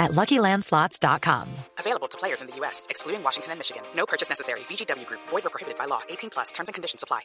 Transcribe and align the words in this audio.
at 0.00 0.12
LuckyLandSlots.com. 0.12 1.46
Available 1.78 2.08
to 2.08 2.18
players 2.18 2.40
in 2.40 2.48
the 2.48 2.56
U.S., 2.60 2.86
excluding 2.90 3.22
Washington 3.22 3.52
and 3.52 3.60
Michigan. 3.60 3.82
No 3.94 4.06
purchase 4.06 4.28
necessary. 4.28 4.60
VGW 4.68 5.06
Group. 5.06 5.20
Void 5.28 5.46
or 5.46 5.50
prohibited 5.50 5.78
by 5.78 5.84
law. 5.84 6.00
18 6.08 6.30
plus. 6.30 6.50
Terms 6.52 6.68
and 6.68 6.74
conditions 6.74 7.04
apply. 7.04 7.20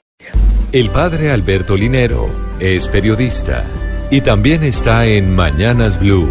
El 0.72 0.92
padre 0.92 1.32
Alberto 1.32 1.76
Linero 1.76 2.30
es 2.60 2.88
periodista 2.88 3.66
y 4.12 4.22
también 4.22 4.64
está 4.64 5.06
en 5.06 5.34
Mañanas 5.34 6.00
Blue. 6.00 6.30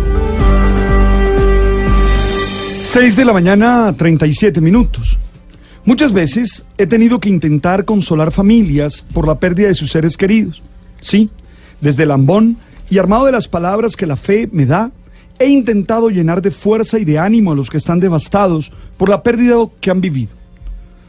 6 2.95 3.17
de 3.17 3.25
la 3.25 3.33
mañana, 3.33 3.93
37 3.97 4.61
minutos. 4.61 5.19
Muchas 5.85 6.13
veces 6.13 6.65
he 6.79 6.87
tenido 6.87 7.19
que 7.19 7.29
intentar 7.29 7.85
consolar 7.85 8.31
familias 8.31 9.05
por 9.13 9.27
la 9.27 9.41
pérdida 9.41 9.69
de 9.69 9.75
sus 9.75 9.91
seres 9.91 10.17
queridos. 10.17 10.63
Sí, 11.01 11.29
desde 11.81 12.07
Lambón 12.07 12.57
y 12.89 12.99
armado 12.99 13.27
de 13.27 13.33
las 13.33 13.49
palabras 13.49 13.97
que 13.97 14.07
la 14.07 14.17
fe 14.17 14.49
me 14.53 14.65
da, 14.65 14.93
he 15.39 15.49
intentado 15.49 16.11
llenar 16.11 16.43
de 16.43 16.51
fuerza 16.51 16.99
y 16.99 17.05
de 17.05 17.19
ánimo 17.19 17.53
a 17.53 17.55
los 17.55 17.71
que 17.71 17.79
están 17.79 18.01
devastados 18.01 18.73
por 18.97 19.09
la 19.09 19.23
pérdida 19.23 19.57
que 19.81 19.91
han 19.91 20.01
vivido. 20.01 20.33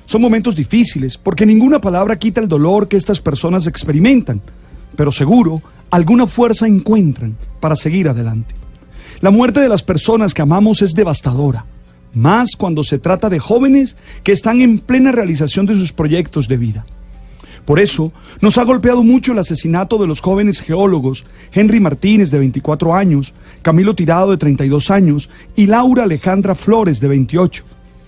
Son 0.06 0.22
momentos 0.22 0.56
difíciles 0.56 1.18
porque 1.18 1.46
ninguna 1.46 1.80
palabra 1.80 2.18
quita 2.18 2.42
el 2.42 2.48
dolor 2.48 2.88
que 2.88 2.98
estas 2.98 3.20
personas 3.20 3.68
experimentan, 3.68 4.42
pero 4.96 5.12
seguro 5.12 5.62
alguna 5.90 6.28
fuerza 6.28 6.68
encuentran 6.68 7.38
para 7.60 7.76
seguir 7.76 8.08
adelante. 8.08 8.56
La 9.22 9.32
muerte 9.32 9.62
de 9.62 9.70
las 9.70 9.84
personas 9.84 10.34
que 10.34 10.42
amamos 10.42 10.82
es 10.82 10.94
devastadora, 10.94 11.66
más 12.14 12.56
cuando 12.56 12.84
se 12.84 13.00
trata 13.00 13.30
de 13.30 13.40
jóvenes 13.40 13.96
que 14.24 14.32
están 14.32 14.62
en 14.62 14.80
plena 14.80 15.12
realización 15.12 15.66
de 15.66 15.76
sus 15.76 15.94
proyectos 15.94 16.48
de 16.48 16.58
vida. 16.58 16.86
Por 17.66 17.80
eso, 17.80 18.14
nos 18.42 18.58
ha 18.58 18.64
golpeado 18.64 19.04
mucho 19.04 19.32
el 19.32 19.40
asesinato 19.40 19.98
de 19.98 20.06
los 20.08 20.22
jóvenes 20.22 20.62
geólogos 20.62 21.26
Henry 21.52 21.80
Martínez, 21.80 22.30
de 22.30 22.40
24 22.40 22.96
años, 22.96 23.34
Camilo 23.64 23.96
Tirado, 23.96 24.32
de 24.32 24.38
32 24.38 24.92
años, 24.92 25.30
y 25.56 25.66
Laura 25.66 26.04
Alejandra 26.04 26.54
Flores, 26.54 27.00
de 27.00 27.08
28, 27.08 27.64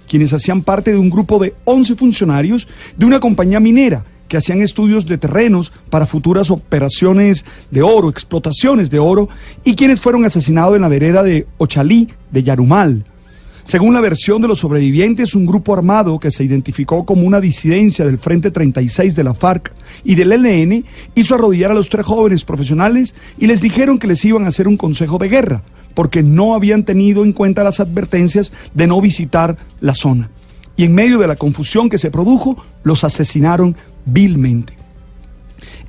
quienes 0.08 0.32
hacían 0.32 0.62
parte 0.62 0.92
de 0.92 0.98
un 0.98 1.10
grupo 1.10 1.40
de 1.40 1.56
11 1.66 1.96
funcionarios 1.96 2.68
de 2.96 3.06
una 3.06 3.20
compañía 3.20 3.60
minera 3.60 4.06
que 4.28 4.38
hacían 4.38 4.62
estudios 4.62 5.06
de 5.06 5.18
terrenos 5.18 5.72
para 5.90 6.06
futuras 6.06 6.52
operaciones 6.52 7.46
de 7.72 7.82
oro, 7.82 8.10
explotaciones 8.10 8.90
de 8.90 9.00
oro, 9.00 9.30
y 9.64 9.76
quienes 9.76 10.02
fueron 10.02 10.26
asesinados 10.26 10.76
en 10.76 10.82
la 10.82 10.90
vereda 10.90 11.24
de 11.24 11.48
Ochalí, 11.58 12.10
de 12.32 12.44
Yarumal. 12.44 13.06
Según 13.68 13.94
la 13.94 14.00
versión 14.00 14.42
de 14.42 14.48
los 14.48 14.60
sobrevivientes, 14.60 15.36
un 15.36 15.46
grupo 15.46 15.74
armado 15.74 16.20
que 16.20 16.32
se 16.32 16.42
identificó 16.42 17.06
como 17.06 17.24
una 17.24 17.42
disidencia 17.42 18.06
del 18.06 18.18
Frente 18.18 18.50
36 18.50 19.14
de 19.14 19.24
la 19.26 19.34
FARC 19.34 19.74
y 20.06 20.16
del 20.16 20.32
ELN 20.32 20.86
hizo 21.16 21.36
arrodillar 21.36 21.72
a 21.72 21.74
los 21.74 21.90
tres 21.90 22.06
jóvenes 22.06 22.46
profesionales 22.46 23.14
y 23.38 23.46
les 23.46 23.60
dijeron 23.60 24.00
que 24.00 24.08
les 24.08 24.24
iban 24.24 24.46
a 24.46 24.48
hacer 24.48 24.70
un 24.70 24.78
consejo 24.78 25.18
de 25.18 25.28
guerra 25.28 25.64
porque 25.96 26.24
no 26.24 26.56
habían 26.56 26.86
tenido 26.86 27.26
en 27.26 27.34
cuenta 27.34 27.62
las 27.62 27.82
advertencias 27.82 28.54
de 28.74 28.88
no 28.88 29.02
visitar 29.02 29.58
la 29.82 29.96
zona. 29.96 30.30
Y 30.78 30.86
en 30.86 30.96
medio 30.96 31.20
de 31.20 31.28
la 31.28 31.36
confusión 31.36 31.90
que 31.90 31.98
se 31.98 32.10
produjo, 32.10 32.64
los 32.84 33.04
asesinaron 33.04 33.76
vilmente. 34.06 34.78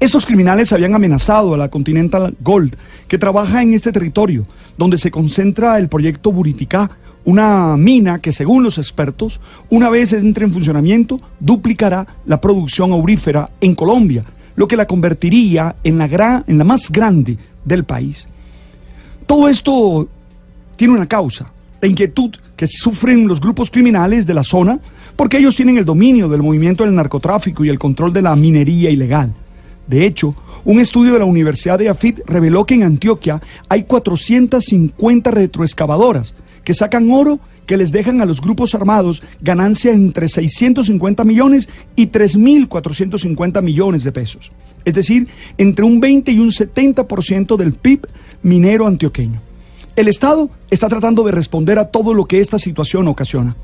Estos 0.00 0.26
criminales 0.26 0.72
habían 0.72 0.96
amenazado 0.96 1.54
a 1.54 1.56
la 1.56 1.68
Continental 1.68 2.34
Gold, 2.40 2.74
que 3.06 3.18
trabaja 3.18 3.62
en 3.62 3.74
este 3.74 3.92
territorio, 3.92 4.48
donde 4.76 4.98
se 4.98 5.12
concentra 5.12 5.78
el 5.78 5.88
proyecto 5.88 6.33
Buriticá, 6.33 6.90
una 7.28 7.77
mina 7.77 8.20
que, 8.20 8.33
según 8.33 8.62
los 8.62 8.78
expertos, 8.78 9.39
una 9.68 9.90
vez 9.90 10.14
entre 10.14 10.46
en 10.46 10.52
funcionamiento, 10.52 11.20
duplicará 11.39 12.06
la 12.24 12.40
producción 12.40 12.90
aurífera 12.90 13.50
en 13.61 13.74
Colombia, 13.74 14.24
lo 14.56 14.66
que 14.66 14.78
la 14.78 14.86
convertiría 14.86 15.77
en 15.84 15.98
la, 15.98 16.64
más 16.64 16.90
grande 16.90 17.36
del 17.67 17.84
país. 17.84 18.27
Todo 19.27 19.46
esto 19.46 20.08
tiene 20.74 20.94
una 20.94 21.06
causa, 21.06 21.52
la 21.83 21.88
inquietud 21.88 22.34
que 22.56 22.67
sufren 22.67 23.28
los 23.28 23.42
grupos 23.42 23.70
criminales 23.70 24.27
de 24.27 24.33
la 24.33 24.42
zona, 24.42 24.80
porque 25.14 25.36
ellos 25.36 25.55
tienen 25.55 25.77
el 25.77 25.84
dominio 25.84 26.30
del 26.30 26.42
movimiento 26.42 26.84
del 26.84 26.94
narcotráfico 26.94 27.62
y 27.62 27.68
el 27.68 27.78
control 27.78 28.11
de 28.11 28.22
la 28.22 28.34
minería 28.36 28.88
ilegal. 28.88 29.34
De 29.88 30.04
hecho, 30.04 30.34
un 30.64 30.80
estudio 30.80 31.14
de 31.14 31.18
la 31.18 31.24
Universidad 31.24 31.78
de 31.78 31.88
Afit 31.88 32.20
reveló 32.26 32.66
que 32.66 32.74
en 32.74 32.82
Antioquia 32.82 33.40
hay 33.70 33.84
450 33.84 35.30
retroexcavadoras 35.30 36.34
que 36.62 36.74
sacan 36.74 37.10
oro 37.10 37.40
que 37.64 37.78
les 37.78 37.90
dejan 37.90 38.20
a 38.20 38.26
los 38.26 38.40
grupos 38.40 38.74
armados 38.74 39.22
ganancia 39.40 39.92
entre 39.92 40.28
650 40.28 41.24
millones 41.24 41.68
y 41.96 42.08
3.450 42.08 43.62
millones 43.62 44.04
de 44.04 44.12
pesos. 44.12 44.52
Es 44.84 44.94
decir, 44.94 45.28
entre 45.56 45.84
un 45.86 46.00
20 46.00 46.32
y 46.32 46.38
un 46.38 46.50
70% 46.50 47.56
del 47.56 47.72
PIB 47.72 48.06
minero 48.42 48.86
antioqueño. 48.86 49.40
El 49.96 50.08
Estado 50.08 50.50
está 50.70 50.88
tratando 50.88 51.24
de 51.24 51.32
responder 51.32 51.78
a 51.78 51.88
todo 51.88 52.12
lo 52.12 52.26
que 52.26 52.40
esta 52.40 52.58
situación 52.58 53.08
ocasiona. 53.08 53.56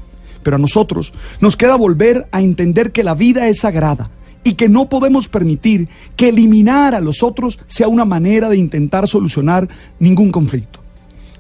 Pero 0.43 0.57
a 0.57 0.59
nosotros 0.59 1.13
nos 1.41 1.57
queda 1.57 1.77
volver 1.77 2.27
a 2.33 2.43
entender 2.43 2.93
que 2.93 3.05
la 3.05 3.15
vida 3.15 3.49
es 3.49 3.61
sagrada 3.61 4.11
y 4.45 4.55
que 4.55 4.69
no 4.69 4.89
podemos 4.89 5.27
permitir 5.27 5.89
que 6.17 6.29
eliminar 6.29 6.95
a 6.95 7.01
los 7.01 7.23
otros 7.23 7.59
sea 7.67 7.89
una 7.89 8.05
manera 8.05 8.49
de 8.49 8.59
intentar 8.59 9.09
solucionar 9.09 9.69
ningún 9.99 10.31
conflicto. 10.31 10.81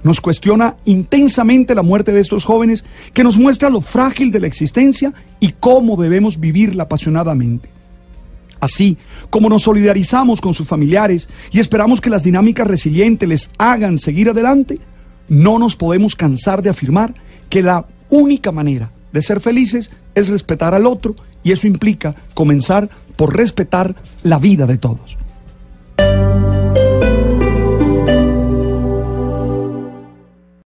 Nos 0.02 0.20
cuestiona 0.20 0.76
intensamente 0.84 1.74
la 1.74 1.82
muerte 1.82 2.12
de 2.12 2.20
estos 2.20 2.44
jóvenes 2.44 2.84
que 3.12 3.24
nos 3.24 3.38
muestra 3.38 3.70
lo 3.70 3.80
frágil 3.80 4.30
de 4.32 4.40
la 4.40 4.46
existencia 4.46 5.14
y 5.40 5.52
cómo 5.52 5.96
debemos 5.96 6.40
vivirla 6.40 6.84
apasionadamente. 6.84 7.70
Así 8.60 8.96
como 9.30 9.48
nos 9.48 9.62
solidarizamos 9.62 10.40
con 10.40 10.54
sus 10.54 10.66
familiares 10.66 11.28
y 11.52 11.60
esperamos 11.60 12.00
que 12.00 12.10
las 12.10 12.22
dinámicas 12.22 12.66
resilientes 12.66 13.28
les 13.28 13.50
hagan 13.58 13.98
seguir 13.98 14.30
adelante, 14.30 14.78
no 15.28 15.58
nos 15.58 15.76
podemos 15.76 16.14
cansar 16.14 16.62
de 16.62 16.70
afirmar 16.70 17.14
que 17.48 17.62
la 17.62 17.86
única 18.08 18.52
manera 18.52 18.90
de 19.12 19.22
ser 19.22 19.40
felices 19.40 19.90
es 20.14 20.28
respetar 20.28 20.74
al 20.74 20.86
otro 20.86 21.14
y 21.44 21.52
eso 21.52 21.68
implica 21.68 22.16
comenzar 22.34 22.88
por 23.14 23.36
respetar 23.36 23.94
la 24.24 24.38
vida 24.38 24.66
de 24.66 24.78
todos. 24.78 25.16